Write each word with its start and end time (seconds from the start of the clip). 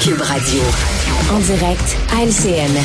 Cube 0.00 0.22
Radio. 0.22 0.62
En 1.30 1.38
direct 1.40 1.98
à 2.16 2.24
LCN. 2.24 2.80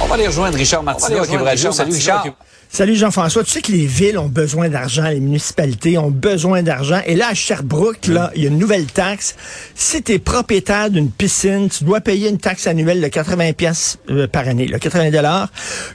On 0.00 0.06
va 0.06 0.14
aller 0.14 0.28
rejoindre 0.28 0.56
Richard 0.56 0.84
Martineau, 0.84 1.24
Cube 1.24 1.42
Radio. 1.42 1.72
Salut 1.72 1.92
Richard. 1.92 2.26
Salut 2.72 2.94
Jean-François. 2.94 3.42
Tu 3.42 3.50
sais 3.50 3.62
que 3.62 3.72
les 3.72 3.84
villes 3.84 4.16
ont 4.16 4.28
besoin 4.28 4.68
d'argent, 4.68 5.08
les 5.08 5.18
municipalités 5.18 5.98
ont 5.98 6.12
besoin 6.12 6.62
d'argent. 6.62 7.00
Et 7.04 7.16
là, 7.16 7.26
à 7.30 7.34
Sherbrooke, 7.34 8.06
là, 8.06 8.30
il 8.36 8.44
y 8.44 8.46
a 8.46 8.48
une 8.48 8.60
nouvelle 8.60 8.86
taxe. 8.86 9.34
Si 9.74 10.00
tu 10.04 10.12
es 10.12 10.18
propriétaire 10.20 10.88
d'une 10.88 11.10
piscine, 11.10 11.68
tu 11.68 11.82
dois 11.82 12.00
payer 12.00 12.28
une 12.28 12.38
taxe 12.38 12.68
annuelle 12.68 13.00
de 13.00 13.08
80 13.08 13.54
pièces 13.54 13.98
euh, 14.08 14.28
par 14.28 14.46
année, 14.46 14.68
là, 14.68 14.78
80 14.78 15.10
dollars. 15.10 15.48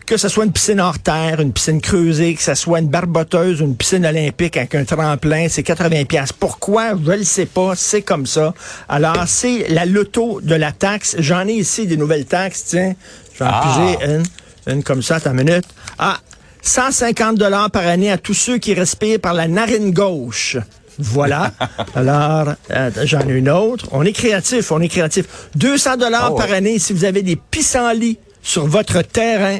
Que 0.06 0.18
ce 0.18 0.28
soit 0.28 0.44
une 0.44 0.52
piscine 0.52 0.82
hors 0.82 1.00
terre, 1.00 1.40
une 1.40 1.54
piscine 1.54 1.80
creusée, 1.80 2.34
que 2.36 2.44
ce 2.44 2.56
soit 2.56 2.80
une 2.80 2.90
barboteuse, 2.90 3.62
une 3.62 3.78
piscine 3.78 4.06
olympique 4.06 4.58
avec 4.58 4.76
un 4.76 4.84
tremplin, 4.84 5.48
c'est 5.50 5.64
80 5.64 6.04
pièces. 6.04 6.34
Pourquoi? 6.34 6.90
Je 6.92 7.10
ne 7.12 7.16
le 7.16 7.24
sais 7.24 7.46
pas. 7.46 7.72
C'est 7.78 8.02
comme 8.02 8.26
ça. 8.26 8.54
Alors, 8.90 9.24
c'est 9.28 9.70
la 9.70 9.86
loto 9.86 10.42
de 10.44 10.56
la 10.56 10.74
taxe. 10.74 11.16
J'en 11.20 11.48
ai 11.48 11.54
ici 11.54 11.88
des 11.88 11.96
nouvelles 11.96 12.26
taxes. 12.26 12.66
Tiens, 12.68 12.96
je 13.34 13.40
vais 13.40 13.46
en 13.46 13.54
Ah. 13.54 13.96
piger 13.96 14.14
une. 14.14 14.24
Une 14.68 14.84
comme 14.84 15.04
ça, 15.04 15.20
une 15.26 15.34
minute. 15.34 15.66
Ah, 16.00 16.18
150 16.66 17.38
dollars 17.38 17.70
par 17.70 17.86
année 17.86 18.12
à 18.12 18.18
tous 18.18 18.34
ceux 18.34 18.58
qui 18.58 18.74
respirent 18.74 19.20
par 19.20 19.34
la 19.34 19.48
narine 19.48 19.92
gauche. 19.92 20.58
Voilà. 20.98 21.52
Alors, 21.96 22.56
euh, 22.72 22.90
j'en 23.04 23.22
ai 23.30 23.34
une 23.34 23.50
autre. 23.50 23.88
On 23.92 24.04
est 24.04 24.12
créatif, 24.14 24.72
on 24.72 24.82
est 24.82 24.88
créatif. 24.88 25.26
200 25.56 25.98
dollars 25.98 26.32
Oh, 26.34 26.36
par 26.36 26.50
ouais. 26.50 26.56
année 26.56 26.80
si 26.80 26.92
vous 26.94 27.06
avez 27.06 27.22
des 27.22 27.36
pissenlits 27.36 28.18
sur 28.42 28.66
votre 28.66 29.02
terrain. 29.04 29.60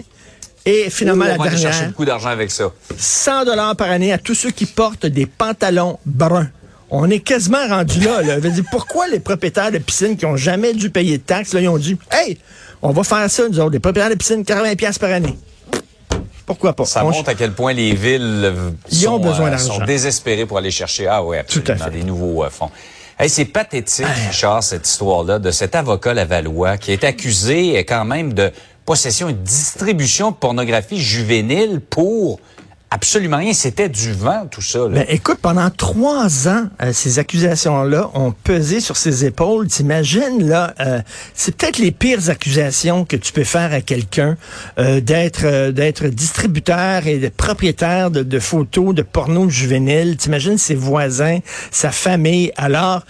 Et 0.66 0.90
finalement, 0.90 1.26
Ouh, 1.26 1.28
la 1.28 1.34
on 1.36 1.38
va 1.38 1.44
aller 1.44 1.52
chercher 1.58 1.70
dernière, 1.70 1.90
beaucoup 1.90 2.06
d'argent 2.06 2.30
avec 2.30 2.50
ça. 2.50 2.72
100 2.98 3.46
dollars 3.46 3.76
par 3.76 3.92
année 3.92 4.12
à 4.12 4.18
tous 4.18 4.34
ceux 4.34 4.50
qui 4.50 4.66
portent 4.66 5.06
des 5.06 5.28
pantalons 5.28 6.00
bruns. 6.08 6.50
On 6.90 7.08
est 7.10 7.20
quasiment 7.20 7.68
rendu 7.68 8.00
là. 8.00 8.24
là. 8.24 8.36
Je 8.38 8.48
veux 8.48 8.50
dire, 8.50 8.64
pourquoi 8.72 9.08
les 9.08 9.20
propriétaires 9.20 9.72
de 9.72 9.78
piscines 9.78 10.18
qui 10.18 10.26
ont 10.26 10.38
jamais 10.38 10.74
dû 10.74 10.90
payer 10.90 11.20
de 11.20 11.24
taxes, 11.24 11.54
là, 11.54 11.62
ils 11.62 11.68
ont 11.68 11.78
dit, 11.78 11.98
hey, 12.12 12.38
on 12.82 12.92
va 12.92 13.04
faire 13.04 13.30
ça, 13.30 13.48
nous 13.48 13.60
autres, 13.60 13.72
les 13.74 13.80
propriétaires 13.80 14.10
de 14.12 14.16
piscines, 14.18 14.44
80 14.44 14.76
pièces 14.76 14.98
par 14.98 15.12
année. 15.12 15.38
Pourquoi 16.46 16.74
pas? 16.74 16.86
Ça 16.86 17.04
On- 17.06 17.12
montre 17.12 17.30
à 17.30 17.36
quel 17.36 17.52
point 17.54 17.74
les 17.74 17.94
villes 17.96 18.42
euh, 18.46 18.70
Ils 18.92 18.98
sont, 18.98 19.14
ont 19.14 19.20
besoin 19.20 19.52
euh, 19.52 19.58
sont 19.58 19.80
désespérées 19.86 20.46
pour 20.46 20.58
aller 20.58 20.72
chercher. 20.72 21.08
Ah 21.08 21.24
oui, 21.24 21.38
absolument, 21.38 21.88
des 21.92 22.04
nouveaux 22.04 22.44
euh, 22.44 22.50
fonds. 22.50 22.70
Hey, 23.18 23.30
c'est 23.30 23.46
pathétique, 23.46 24.06
Richard, 24.28 24.62
cette 24.62 24.88
histoire-là 24.88 25.40
de 25.40 25.50
cet 25.50 25.74
avocat 25.76 26.14
Lavallois 26.14 26.78
qui 26.78 26.92
est 26.92 27.04
accusé 27.06 27.78
quand 27.86 28.04
même 28.04 28.34
de 28.34 28.52
possession 28.86 29.30
et 29.30 29.34
de 29.34 29.40
distribution 29.40 30.32
de 30.32 30.36
pornographie 30.36 31.00
juvénile 31.00 31.80
pour 31.80 32.40
absolument 32.96 33.38
rien. 33.38 33.54
C'était 33.54 33.90
du 33.90 34.14
vent, 34.14 34.48
tout 34.50 34.62
ça. 34.62 34.80
là. 34.80 34.88
Ben, 34.88 35.06
écoute, 35.10 35.40
pendant 35.42 35.70
trois 35.70 36.48
ans, 36.48 36.64
euh, 36.82 36.94
ces 36.94 37.20
accusations-là 37.20 38.10
ont 38.14 38.32
pesé 38.32 38.80
sur 38.80 38.96
ses 38.96 39.26
épaules. 39.26 39.68
T'imagines, 39.68 40.48
là, 40.48 40.74
euh, 40.80 41.02
c'est 41.34 41.56
peut-être 41.58 41.78
les 41.78 41.92
pires 41.92 42.30
accusations 42.30 43.04
que 43.04 43.18
tu 43.18 43.34
peux 43.34 43.44
faire 43.44 43.74
à 43.74 43.82
quelqu'un 43.82 44.38
euh, 44.80 45.02
d'être 45.02 45.72
d'être 45.72 46.08
distributeur 46.08 47.06
et 47.06 47.18
de 47.20 47.28
propriétaire 47.28 48.12
de, 48.12 48.40
photos 48.40 48.96
de 48.96 49.02
porno 49.02 49.50
juvénile. 49.50 50.16
T'imagines 50.16 50.58
ses 50.58 50.76
voisins, 50.76 51.40
sa 51.72 51.92
famille. 51.92 52.54
Alors, 52.56 53.02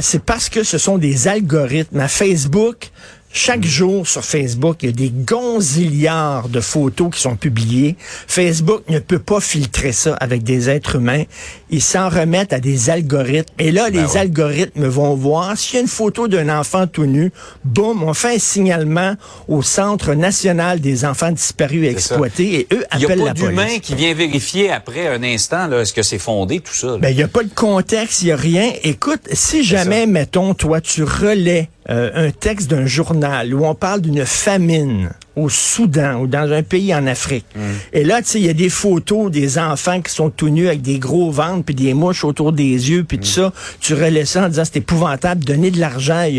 c'est 0.00 0.22
parce 0.22 0.48
que 0.48 0.62
ce 0.62 0.76
sont 0.78 0.98
des 0.98 1.28
algorithmes. 1.28 2.00
À 2.00 2.08
Facebook, 2.08 2.90
chaque 3.32 3.64
jour 3.64 4.08
sur 4.08 4.24
Facebook, 4.24 4.78
il 4.82 4.86
y 4.86 4.88
a 4.88 4.92
des 4.92 5.10
gonzillards 5.10 6.48
de 6.48 6.60
photos 6.60 7.14
qui 7.14 7.20
sont 7.20 7.36
publiées. 7.36 7.96
Facebook 8.26 8.82
ne 8.88 8.98
peut 8.98 9.18
pas 9.20 9.40
filtrer 9.40 9.92
ça 9.92 10.14
avec 10.14 10.42
des 10.42 10.68
êtres 10.68 10.96
humains. 10.96 11.22
Ils 11.70 11.82
s'en 11.82 12.08
remettent 12.08 12.52
à 12.52 12.58
des 12.60 12.90
algorithmes. 12.90 13.52
Et 13.58 13.70
là, 13.70 13.88
les 13.88 14.00
ouais. 14.00 14.16
algorithmes 14.18 14.86
vont 14.86 15.14
voir 15.14 15.56
s'il 15.56 15.76
y 15.76 15.78
a 15.78 15.82
une 15.82 15.86
photo 15.88 16.26
d'un 16.26 16.48
enfant 16.48 16.86
tout 16.86 17.04
nu. 17.06 17.30
Boum, 17.64 18.02
on 18.02 18.14
fait 18.14 18.34
un 18.34 18.38
signalement 18.38 19.14
au 19.46 19.62
Centre 19.62 20.14
national 20.14 20.80
des 20.80 21.04
enfants 21.04 21.30
disparus 21.30 21.84
et 21.84 21.90
exploités 21.90 22.54
et 22.60 22.66
eux 22.74 22.84
Il 22.94 22.98
n'y 22.98 23.04
a 23.04 23.06
appellent 23.06 23.18
pas 23.20 23.24
la 23.26 23.32
d'humain 23.34 23.66
police. 23.66 23.80
qui 23.80 23.94
vient 23.94 24.14
vérifier 24.14 24.70
après 24.72 25.06
un 25.06 25.22
instant, 25.22 25.68
là, 25.68 25.80
est-ce 25.82 25.92
que 25.92 26.02
c'est 26.02 26.18
fondé, 26.18 26.60
tout 26.60 26.74
ça. 26.74 26.88
là? 26.88 26.98
Ben, 26.98 27.10
il 27.10 27.16
n'y 27.16 27.22
a 27.22 27.28
pas 27.28 27.44
de 27.44 27.54
contexte, 27.54 28.22
il 28.22 28.26
n'y 28.26 28.32
a 28.32 28.36
rien. 28.36 28.72
Écoute, 28.82 29.22
si 29.32 29.62
jamais, 29.62 30.06
mettons, 30.06 30.54
toi, 30.54 30.80
tu 30.80 31.04
relais 31.04 31.68
euh, 31.88 32.10
un 32.14 32.30
texte 32.30 32.70
d'un 32.70 32.86
journal 32.86 33.54
où 33.54 33.64
on 33.64 33.74
parle 33.74 34.02
d'une 34.02 34.26
famine 34.26 35.10
au 35.36 35.48
Soudan 35.48 36.20
ou 36.20 36.26
dans 36.26 36.50
un 36.52 36.62
pays 36.62 36.94
en 36.94 37.06
Afrique, 37.06 37.46
et 37.92 38.04
là, 38.04 38.20
tu 38.22 38.28
sais, 38.28 38.40
il 38.40 38.46
y 38.46 38.48
a 38.48 38.52
des 38.54 38.68
photos 38.68 39.30
des 39.30 39.58
enfants 39.58 40.00
qui 40.00 40.12
sont 40.12 40.30
tout 40.30 40.48
nus 40.48 40.66
avec 40.66 40.82
des 40.82 40.98
gros 40.98 41.30
ventres 41.30 41.64
puis 41.64 41.74
des 41.74 41.94
mouches 41.94 42.24
autour 42.24 42.52
des 42.52 42.90
yeux 42.90 43.04
puis 43.04 43.18
tout 43.18 43.26
ça, 43.28 43.52
tu 43.80 43.94
relais 43.94 44.24
ça 44.24 44.44
en 44.44 44.48
disant 44.48 44.62
c'est 44.64 44.78
épouvantable, 44.78 45.44
donner 45.44 45.70
de 45.70 45.78
l'argent, 45.78 46.22
il 46.22 46.34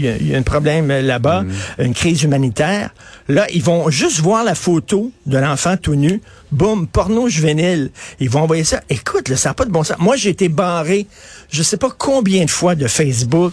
y, 0.00 0.32
a- 0.32 0.36
un 0.38 0.42
problème 0.42 0.90
euh, 0.90 1.02
là-bas, 1.02 1.44
une 1.78 1.92
crise 1.94 2.22
humanitaire. 2.22 2.90
Là, 3.28 3.46
ils 3.52 3.62
vont 3.62 3.90
juste 3.90 4.20
voir 4.20 4.42
la 4.44 4.54
photo 4.54 5.12
de 5.26 5.38
l'enfant 5.38 5.76
tout 5.76 5.94
nu, 5.94 6.20
boum, 6.50 6.86
porno 6.88 7.28
juvénile. 7.28 7.90
Ils 8.18 8.28
vont 8.30 8.40
envoyer 8.40 8.64
ça. 8.64 8.80
Écoute, 8.88 9.28
là, 9.28 9.36
ça 9.36 9.50
n'a 9.50 9.54
pas 9.54 9.64
de 9.64 9.70
bon 9.70 9.84
sens. 9.84 9.98
Moi, 10.00 10.16
j'ai 10.16 10.30
été 10.30 10.48
barré, 10.48 11.06
je 11.50 11.62
sais 11.62 11.76
pas 11.76 11.90
combien 11.96 12.44
de 12.44 12.50
fois 12.50 12.74
de 12.74 12.88
Facebook 12.88 13.52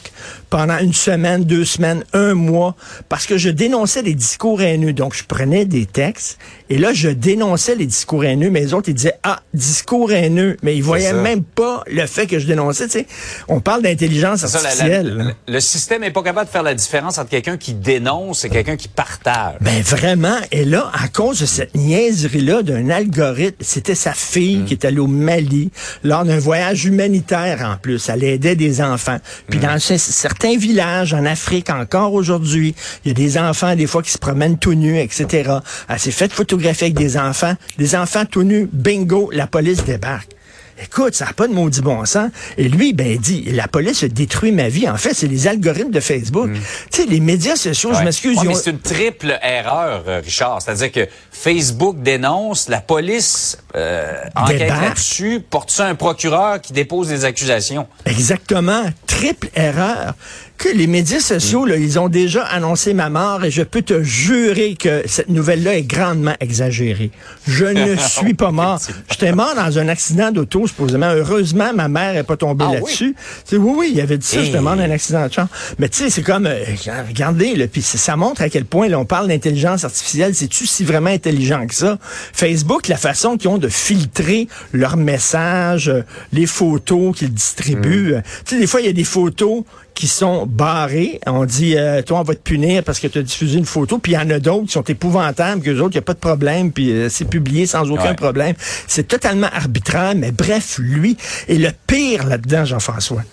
pendant 0.50 0.78
une 0.80 0.94
semaine, 0.94 1.44
deux 1.44 1.66
semaines, 1.66 2.04
un 2.14 2.34
mois, 2.34 2.76
parce 3.10 3.26
que 3.28 3.38
je 3.38 3.50
dénonçais 3.50 4.02
les 4.02 4.14
discours 4.16 4.62
haineux. 4.62 4.77
Donc, 4.78 5.16
je 5.16 5.24
prenais 5.24 5.66
des 5.66 5.86
textes 5.86 6.38
et 6.70 6.78
là, 6.78 6.94
je 6.94 7.10
dénonçais 7.10 7.76
les 7.76 7.86
discours 7.86 8.24
haineux, 8.26 8.50
mais 8.50 8.60
les 8.62 8.74
autres, 8.74 8.90
ils 8.90 8.94
disaient, 8.96 9.18
ah, 9.24 9.40
discours 9.54 10.12
haineux. 10.12 10.58
Mais 10.64 10.76
ils 10.76 10.84
voyaient 10.84 11.10
ça. 11.12 11.14
même 11.14 11.44
pas 11.44 11.84
le 11.88 12.06
fait 12.06 12.28
que 12.28 12.40
je 12.40 12.46
dénonçais. 12.48 12.86
Tu 12.86 12.92
sais, 13.00 13.08
on 13.48 13.60
parle 13.60 13.82
d'intelligence 13.84 14.42
C'est 14.42 14.48
ça, 14.48 14.58
la- 14.60 14.64
la- 14.64 14.70
artificielle. 14.70 15.36
le, 15.48 15.60
système 15.60 16.02
n'est 16.02 16.12
pas 16.12 16.24
capable 16.24 16.46
de 16.48 16.52
faire 16.52 16.64
la 16.64 16.76
différence 16.76 17.18
entre 17.18 17.30
quelqu'un 17.30 17.58
qui 17.58 17.74
dénonce 17.74 18.46
et 18.46 18.50
quelqu'un 18.50 18.76
qui 18.78 18.88
partage. 18.88 19.56
Ben 19.62 19.82
vraiment. 19.82 20.38
Et 20.52 20.66
là, 20.66 20.92
à 20.94 21.08
cause 21.08 21.40
de 21.40 21.46
cette 21.46 21.74
niaiserie-là 21.76 22.62
d'un 22.64 22.90
algorithme, 22.90 23.58
c'était 23.62 23.96
sa 23.96 24.14
fille 24.14 24.64
qui 24.66 24.74
est 24.74 24.86
allée 24.86 25.00
au 25.00 25.08
Mali 25.08 25.72
lors 26.04 26.24
d'un 26.26 26.40
voyage 26.40 26.86
humanitaire 26.86 27.62
en 27.64 27.78
plus. 27.78 28.10
Elle 28.10 28.24
aidait 28.24 28.56
des 28.56 28.82
enfants. 28.82 29.18
Puis 29.50 29.60
dans 29.60 29.80
ce- 29.80 29.98
certains 29.98 30.58
villages 30.58 31.14
en 31.14 31.26
Afrique 31.26 31.70
encore 31.70 32.14
aujourd'hui, 32.14 32.76
il 33.06 33.10
y 33.10 33.12
a 33.12 33.14
des 33.14 33.38
enfants 33.38 33.76
des 33.76 33.88
fois 33.88 34.02
qui 34.04 34.12
se 34.12 34.18
promènent 34.18 34.58
tout 34.58 34.67
nus, 34.74 35.00
etc. 35.00 35.52
Elle 35.90 36.00
s'est 36.00 36.12
fait 36.12 36.32
photographier 36.32 36.86
avec 36.86 36.98
des 36.98 37.18
enfants. 37.18 37.56
Des 37.78 37.96
enfants 37.96 38.26
tout 38.26 38.44
nus, 38.44 38.70
bingo, 38.72 39.30
la 39.34 39.48
police 39.48 39.84
débarque. 39.84 40.37
Écoute, 40.80 41.16
ça 41.16 41.26
n'a 41.26 41.34
pas 41.34 41.48
de 41.48 41.54
maudit 41.54 41.82
bon 41.82 42.06
sens. 42.06 42.30
Et 42.58 42.70
lui, 42.70 42.94
ben, 42.94 43.08
il 43.08 43.20
dit, 43.20 43.46
la 43.52 43.68
police 43.68 44.04
a 44.04 44.08
détruit 44.10 44.52
ma 44.52 44.70
vie. 44.70 44.88
En 44.88 44.96
fait, 44.98 45.16
c'est 45.16 45.26
les 45.28 45.48
algorithmes 45.48 45.90
de 45.90 46.00
Facebook. 46.00 46.52
Tu 46.92 47.02
sais, 47.02 47.08
les 47.08 47.20
médias 47.20 47.56
sociaux, 47.56 47.94
je 47.98 48.04
m'excuse, 48.04 48.38
Ouais, 48.38 48.48
ont- 48.50 48.54
c'est 48.54 48.70
une 48.70 48.80
triple 48.80 49.40
erreur, 49.42 50.04
euh, 50.08 50.22
Richard. 50.24 50.62
C'est-à-dire 50.62 50.92
que 50.92 51.08
Facebook 51.32 51.98
dénonce, 52.04 52.70
la 52.70 52.80
police 52.80 53.58
euh, 53.76 54.22
enquête 54.36 54.70
là-dessus, 54.70 55.40
porte 55.50 55.72
ça 55.72 55.86
à 55.88 55.90
un 55.90 55.96
procureur 55.96 56.62
qui 56.62 56.74
dépose 56.74 57.08
des 57.08 57.26
accusations. 57.26 57.88
Exactement. 58.06 58.84
Triple 59.08 59.48
erreur. 59.56 60.14
Que 60.58 60.70
les 60.70 60.88
médias 60.88 61.20
sociaux, 61.20 61.66
là, 61.66 61.76
ils 61.76 62.00
ont 62.00 62.10
déjà 62.10 62.44
annoncé 62.44 62.96
ma 62.96 63.10
mort 63.12 63.46
et 63.46 63.52
je 63.52 63.62
peux 63.62 63.84
te 63.84 64.02
jurer 64.02 64.76
que 64.76 65.04
cette 65.06 65.30
nouvelle-là 65.30 65.76
est 65.76 65.84
grandement 65.84 66.34
exagérée. 66.40 67.12
Je 67.48 67.66
ne 67.66 67.96
suis 68.08 68.34
pas 68.34 68.50
mort. 68.50 68.80
J'étais 69.12 69.34
mort 69.34 69.54
dans 69.56 69.78
un 69.78 69.88
accident 69.88 70.32
d'auto, 70.38 70.68
supposément. 70.68 71.10
Heureusement, 71.12 71.74
ma 71.74 71.88
mère 71.88 72.14
n'est 72.14 72.24
pas 72.24 72.38
tombée 72.38 72.66
Ah 72.68 72.74
là-dessus. 72.76 73.16
Sais, 73.46 73.58
Oui, 73.58 73.74
oui, 73.78 73.92
il 73.94 74.02
avait 74.02 74.18
dit 74.18 74.26
ça, 74.26 74.44
j'étais 74.44 74.62
mort 74.62 74.76
dans 74.76 74.84
un 74.84 74.92
accident 74.92 75.28
de 75.28 75.32
char. 75.34 75.48
Mais 75.80 75.90
tu 75.90 75.98
sais, 75.98 76.10
c'est 76.10 76.22
comme, 76.24 76.46
euh, 76.46 76.64
regardez, 77.08 77.56
là, 77.56 77.68
puis 77.68 77.82
ça 77.82 78.16
montre 78.16 78.42
à 78.42 78.50
quel 78.50 78.66
point, 78.66 78.88
là, 78.88 79.00
on 79.00 79.06
parle 79.06 79.28
d'intelligence 79.28 79.84
artificielle. 79.84 80.34
C'est-tu 80.36 80.66
si 80.66 80.84
vraiment 80.84 81.10
intelligent 81.10 81.66
que 81.68 81.76
ça? 81.76 81.98
Facebook, 82.34 82.88
la 82.88 82.98
façon 82.98 83.38
qu'ils 83.38 83.50
ont 83.50 83.58
de 83.58 83.68
filtrer 83.70 84.48
leurs 84.74 84.98
messages, 84.98 85.90
euh, 85.90 86.04
les 86.32 86.46
photos 86.46 87.16
qu'ils 87.16 87.34
distribuent. 87.34 88.14
euh, 88.16 88.22
Tu 88.46 88.56
sais, 88.56 88.62
des 88.62 88.68
fois, 88.68 88.82
il 88.82 88.86
y 88.86 88.90
a 88.90 88.94
des 88.94 89.04
photos 89.04 89.64
qui 89.98 90.08
sont 90.08 90.46
barrées. 90.46 91.20
On 91.26 91.44
dit, 91.46 91.76
euh, 91.76 92.04
toi, 92.04 92.20
on 92.20 92.24
va 92.24 92.36
te 92.36 92.40
punir 92.40 92.84
parce 92.84 93.00
que 93.00 93.08
tu 93.08 93.18
as 93.18 93.24
diffusé 93.24 93.58
une 93.58 93.66
photo. 93.66 93.98
Puis 93.98 94.12
il 94.12 94.16
y 94.16 94.18
en 94.20 94.30
a 94.30 94.38
d'autres 94.38 94.68
qui 94.68 94.74
sont 94.74 94.84
épouvantables, 94.84 95.64
que 95.64 95.72
autres, 95.72 95.90
il 95.96 95.98
n'y 95.98 95.98
a 95.98 96.02
pas 96.04 96.14
de 96.14 96.20
problème, 96.20 96.72
puis 96.72 96.92
euh, 96.92 97.10
c'est 97.10 97.26
publié 97.26 97.66
sans 97.66 97.90
aucun 97.90 98.10
Ouais. 98.10 98.14
problème. 98.14 98.54
C'est 98.88 99.08
totalement 99.08 99.48
arbitraire, 99.52 100.14
mais 100.16 100.32
bref, 100.32 100.78
lui. 100.78 101.18
Et 101.48 101.58
le 101.58 101.70
pire 101.88 102.28
là-dedans, 102.28 102.64
Jean-François, 102.64 103.24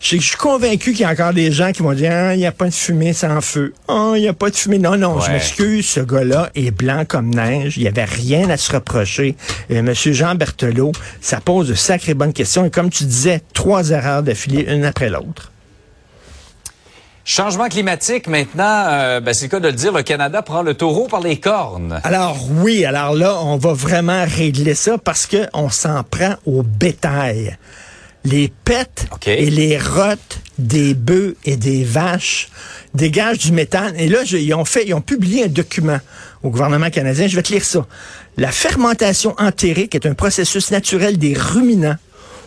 je 0.00 0.16
je 0.16 0.22
suis 0.22 0.36
convaincu 0.36 0.92
qu'il 0.92 1.00
y 1.00 1.04
a 1.04 1.10
encore 1.10 1.32
des 1.32 1.50
gens 1.50 1.72
qui 1.72 1.82
vont 1.82 1.94
dire 1.94 2.10
Ah, 2.12 2.34
il 2.34 2.38
n'y 2.38 2.46
a 2.46 2.52
pas 2.52 2.68
de 2.68 2.74
fumée 2.74 3.12
sans 3.12 3.40
feu. 3.40 3.72
Ah, 3.88 4.12
il 4.14 4.20
n'y 4.20 4.28
a 4.28 4.34
pas 4.34 4.50
de 4.50 4.54
fumée. 4.56 4.78
Non, 4.78 4.96
non, 4.96 5.18
je 5.20 5.32
m'excuse, 5.32 5.84
ce 5.88 6.00
gars-là 6.00 6.50
est 6.54 6.70
blanc 6.70 7.04
comme 7.08 7.34
neige. 7.34 7.76
Il 7.76 7.82
n'y 7.82 7.88
avait 7.88 8.04
rien 8.04 8.48
à 8.50 8.56
se 8.56 8.70
reprocher. 8.72 9.34
Et 9.68 9.82
Monsieur 9.82 10.12
Jean 10.12 10.36
Berthelot, 10.36 10.92
ça 11.20 11.40
pose 11.40 11.68
de 11.70 11.74
sacrées 11.74 12.14
bonnes 12.14 12.32
questions. 12.34 12.64
Et 12.66 12.70
comme 12.70 12.90
tu 12.90 13.02
disais, 13.04 13.40
trois 13.52 13.90
erreurs 13.90 14.22
d'affilée, 14.22 14.64
une 14.68 14.84
après 14.84 15.08
l'autre. 15.08 15.50
Changement 17.24 17.68
climatique, 17.70 18.26
maintenant, 18.26 18.84
euh, 18.88 19.20
ben, 19.20 19.32
c'est 19.32 19.46
le 19.46 19.50
cas 19.50 19.60
de 19.60 19.68
le 19.68 19.72
dire, 19.72 19.92
le 19.92 20.02
Canada 20.02 20.42
prend 20.42 20.60
le 20.62 20.74
taureau 20.74 21.06
par 21.08 21.20
les 21.20 21.40
cornes. 21.40 21.98
Alors 22.04 22.36
oui, 22.50 22.84
alors 22.84 23.14
là, 23.14 23.38
on 23.42 23.56
va 23.56 23.72
vraiment 23.72 24.24
régler 24.28 24.74
ça 24.74 24.98
parce 24.98 25.26
que 25.26 25.46
on 25.54 25.70
s'en 25.70 26.02
prend 26.04 26.34
au 26.44 26.62
bétail. 26.62 27.56
les 28.26 28.50
pets 28.64 29.06
et 29.26 29.50
les 29.50 29.78
rottes 29.78 30.38
des 30.56 30.94
bœufs 30.94 31.36
et 31.44 31.58
des 31.58 31.84
vaches 31.84 32.48
dégagent 32.94 33.36
du 33.38 33.52
méthane. 33.52 33.92
Et 33.98 34.08
là, 34.08 34.24
je- 34.24 34.38
ils 34.38 34.54
ont 34.54 34.64
fait, 34.64 34.86
ils 34.86 34.94
ont 34.94 35.02
publié 35.02 35.44
un 35.44 35.48
document 35.48 35.98
au 36.42 36.48
gouvernement 36.48 36.88
canadien. 36.88 37.26
Je 37.26 37.36
vais 37.36 37.42
te 37.42 37.52
lire 37.52 37.62
ça. 37.66 37.86
La 38.38 38.50
fermentation 38.50 39.34
entérique 39.38 39.94
est 39.94 40.06
un 40.06 40.14
processus 40.14 40.70
naturel 40.70 41.18
des 41.18 41.34
ruminants 41.34 41.96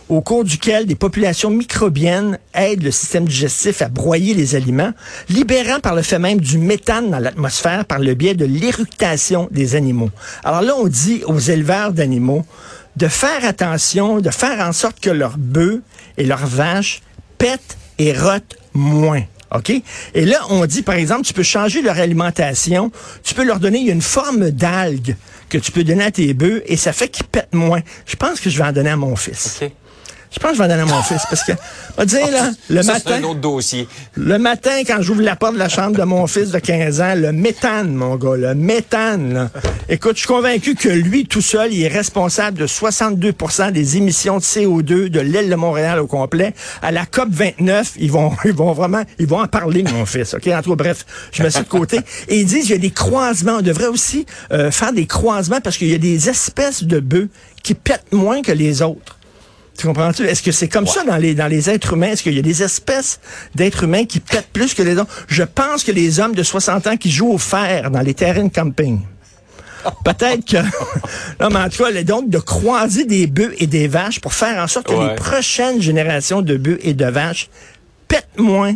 au 0.08 0.20
cours 0.20 0.44
duquel 0.44 0.86
des 0.86 0.94
populations 0.94 1.50
microbiennes 1.50 2.38
aident 2.54 2.84
le 2.84 2.90
système 2.90 3.26
digestif 3.26 3.82
à 3.82 3.88
broyer 3.88 4.34
les 4.34 4.54
aliments, 4.54 4.92
libérant 5.28 5.80
par 5.80 5.94
le 5.94 6.02
fait 6.02 6.18
même 6.18 6.40
du 6.40 6.58
méthane 6.58 7.10
dans 7.10 7.18
l'atmosphère 7.18 7.84
par 7.84 7.98
le 7.98 8.14
biais 8.14 8.34
de 8.34 8.44
l'éructation 8.44 9.48
des 9.50 9.74
animaux. 9.74 10.10
Alors 10.44 10.62
là, 10.62 10.74
on 10.76 10.88
dit 10.88 11.22
aux 11.26 11.38
éleveurs 11.38 11.92
d'animaux 11.92 12.44
de 12.96 13.08
faire 13.08 13.44
attention, 13.44 14.20
de 14.20 14.30
faire 14.30 14.66
en 14.66 14.72
sorte 14.72 14.98
que 15.00 15.10
leurs 15.10 15.38
bœufs 15.38 15.82
et 16.16 16.24
leurs 16.24 16.46
vaches 16.46 17.02
pètent 17.36 17.76
et 17.98 18.12
rotent 18.12 18.56
moins. 18.74 19.22
OK? 19.54 19.70
Et 20.14 20.24
là, 20.24 20.40
on 20.50 20.66
dit, 20.66 20.82
par 20.82 20.96
exemple, 20.96 21.22
tu 21.22 21.32
peux 21.32 21.42
changer 21.42 21.80
leur 21.80 21.98
alimentation, 21.98 22.90
tu 23.22 23.34
peux 23.34 23.44
leur 23.44 23.60
donner 23.60 23.80
une 23.80 24.02
forme 24.02 24.50
d'algue 24.50 25.16
que 25.48 25.58
tu 25.58 25.72
peux 25.72 25.84
donner 25.84 26.04
à 26.04 26.10
tes 26.10 26.34
bœufs 26.34 26.62
et 26.66 26.76
ça 26.76 26.92
fait 26.92 27.08
qu'ils 27.08 27.26
pètent 27.26 27.54
moins. 27.54 27.80
Je 28.06 28.16
pense 28.16 28.40
que 28.40 28.50
je 28.50 28.58
vais 28.58 28.64
en 28.64 28.72
donner 28.72 28.90
à 28.90 28.96
mon 28.96 29.16
fils. 29.16 29.60
Je 30.30 30.38
pense 30.38 30.50
que 30.50 30.56
je 30.56 30.62
vais 30.62 30.66
en 30.66 30.68
donner 30.68 30.82
à 30.82 30.94
mon 30.94 31.02
fils 31.02 31.22
parce 31.28 31.42
que, 31.42 31.52
on 31.52 32.02
va 32.02 32.04
dire, 32.04 32.30
là, 32.30 32.50
le 32.70 32.82
Ça, 32.82 32.94
c'est 32.94 33.08
matin, 33.08 33.20
un 33.22 33.30
autre 33.30 33.40
dossier. 33.40 33.88
le 34.14 34.38
matin, 34.38 34.82
quand 34.86 35.00
j'ouvre 35.00 35.22
la 35.22 35.36
porte 35.36 35.54
de 35.54 35.58
la 35.58 35.68
chambre 35.68 35.96
de 35.96 36.02
mon 36.04 36.26
fils 36.26 36.50
de 36.50 36.58
15 36.58 37.00
ans, 37.00 37.14
le 37.16 37.32
méthane, 37.32 37.94
mon 37.94 38.16
gars, 38.16 38.36
le 38.36 38.54
méthane, 38.54 39.32
là. 39.32 39.50
Écoute, 39.88 40.16
je 40.16 40.20
suis 40.20 40.28
convaincu 40.28 40.74
que 40.74 40.88
lui, 40.90 41.26
tout 41.26 41.40
seul, 41.40 41.72
il 41.72 41.82
est 41.82 41.88
responsable 41.88 42.58
de 42.58 42.66
62% 42.66 43.72
des 43.72 43.96
émissions 43.96 44.36
de 44.36 44.42
CO2 44.42 45.08
de 45.08 45.20
l'île 45.20 45.48
de 45.48 45.54
Montréal 45.54 45.98
au 45.98 46.06
complet. 46.06 46.52
À 46.82 46.92
la 46.92 47.06
COP 47.06 47.28
29, 47.30 47.94
ils 47.98 48.10
vont, 48.10 48.32
ils 48.44 48.52
vont 48.52 48.72
vraiment, 48.72 49.02
ils 49.18 49.26
vont 49.26 49.40
en 49.40 49.48
parler, 49.48 49.82
mon 49.84 50.04
fils, 50.04 50.34
OK? 50.34 50.46
En 50.48 50.62
tout 50.62 50.70
cas, 50.70 50.76
bref, 50.76 51.06
je 51.32 51.42
mets 51.42 51.50
ça 51.50 51.62
de 51.62 51.68
côté. 51.68 52.00
Et 52.28 52.40
ils 52.40 52.46
disent, 52.46 52.68
il 52.68 52.72
y 52.72 52.74
a 52.74 52.78
des 52.78 52.90
croisements. 52.90 53.56
On 53.58 53.62
devrait 53.62 53.86
aussi 53.86 54.26
euh, 54.52 54.70
faire 54.70 54.92
des 54.92 55.06
croisements 55.06 55.60
parce 55.62 55.78
qu'il 55.78 55.88
y 55.88 55.94
a 55.94 55.98
des 55.98 56.28
espèces 56.28 56.84
de 56.84 57.00
bœufs 57.00 57.28
qui 57.62 57.74
pètent 57.74 58.12
moins 58.12 58.42
que 58.42 58.52
les 58.52 58.82
autres. 58.82 59.17
Tu 59.78 59.86
comprends-tu? 59.86 60.24
Est-ce 60.24 60.42
que 60.42 60.50
c'est 60.50 60.66
comme 60.66 60.88
ça 60.88 61.04
dans 61.04 61.16
les, 61.16 61.36
dans 61.36 61.46
les 61.46 61.70
êtres 61.70 61.92
humains? 61.92 62.08
Est-ce 62.08 62.24
qu'il 62.24 62.34
y 62.34 62.38
a 62.40 62.42
des 62.42 62.64
espèces 62.64 63.20
d'êtres 63.54 63.84
humains 63.84 64.04
qui 64.04 64.18
pètent 64.18 64.50
plus 64.52 64.74
que 64.74 64.82
les 64.82 64.98
autres? 64.98 65.24
Je 65.28 65.44
pense 65.44 65.84
que 65.84 65.92
les 65.92 66.18
hommes 66.18 66.34
de 66.34 66.42
60 66.42 66.88
ans 66.88 66.96
qui 66.96 67.12
jouent 67.12 67.30
au 67.30 67.38
fer 67.38 67.88
dans 67.92 68.00
les 68.00 68.12
terrains 68.12 68.44
de 68.44 68.52
camping. 68.52 69.00
Peut-être 70.04 70.44
que... 70.44 70.56
non, 71.40 71.50
mais 71.50 71.60
en 71.60 71.68
tout 71.68 71.84
cas, 71.84 72.02
donc, 72.02 72.28
de 72.28 72.38
croiser 72.38 73.04
des 73.04 73.28
bœufs 73.28 73.54
et 73.58 73.68
des 73.68 73.86
vaches 73.86 74.20
pour 74.20 74.34
faire 74.34 74.60
en 74.60 74.66
sorte 74.66 74.88
que 74.88 75.08
les 75.10 75.14
prochaines 75.14 75.80
générations 75.80 76.42
de 76.42 76.56
bœufs 76.56 76.80
et 76.82 76.94
de 76.94 77.06
vaches 77.06 77.48
pètent 78.08 78.36
moins 78.36 78.74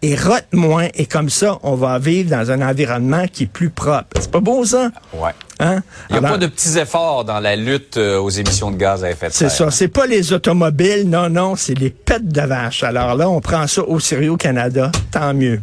et 0.00 0.16
rotent 0.16 0.54
moins. 0.54 0.88
Et 0.94 1.04
comme 1.04 1.28
ça, 1.28 1.58
on 1.62 1.74
va 1.74 1.98
vivre 1.98 2.30
dans 2.30 2.50
un 2.50 2.66
environnement 2.66 3.26
qui 3.30 3.42
est 3.42 3.46
plus 3.46 3.68
propre. 3.68 4.16
C'est 4.18 4.30
pas 4.30 4.40
beau, 4.40 4.64
ça? 4.64 4.90
Ouais. 5.12 5.32
Hein? 5.60 5.82
Il 6.08 6.12
n'y 6.12 6.16
a 6.16 6.18
Alors- 6.18 6.30
pas 6.32 6.38
de 6.38 6.46
petits 6.46 6.78
efforts 6.78 7.24
dans 7.24 7.38
la 7.38 7.54
lutte 7.54 7.96
euh, 7.98 8.18
aux 8.18 8.30
émissions 8.30 8.70
de 8.70 8.76
gaz 8.76 9.04
à 9.04 9.10
effet 9.10 9.28
de 9.28 9.32
C'est 9.32 9.48
serre. 9.50 9.70
ça. 9.70 9.70
C'est 9.70 9.88
pas 9.88 10.06
les 10.06 10.32
automobiles, 10.32 11.08
non, 11.08 11.28
non, 11.28 11.54
c'est 11.54 11.74
les 11.74 11.90
pets 11.90 12.26
de 12.26 12.40
vache. 12.40 12.82
Alors 12.82 13.14
là, 13.14 13.28
on 13.28 13.40
prend 13.40 13.66
ça 13.66 13.82
au 13.82 14.00
sérieux 14.00 14.30
au 14.32 14.36
Canada. 14.36 14.90
Tant 15.10 15.34
mieux. 15.34 15.60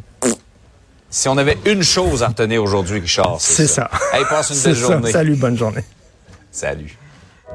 Si 1.09 1.27
on 1.29 1.37
avait 1.37 1.57
une 1.65 1.83
chose 1.83 2.21
à 2.21 2.27
retenir 2.27 2.61
aujourd'hui, 2.61 2.99
Richard, 2.99 3.37
C'est 3.39 3.65
c'est 3.65 3.67
ça. 3.75 3.89
Hey, 4.13 4.23
passe 4.29 4.49
une 4.49 4.55
C'est 4.57 4.69
belle 4.69 4.77
ça. 4.77 4.81
journée. 4.91 5.11
Salut, 5.11 5.35
bonne 5.35 5.57
journée. 5.57 5.83
Salut. 6.51 6.97